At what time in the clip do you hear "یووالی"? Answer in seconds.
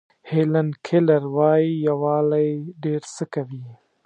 1.87-2.49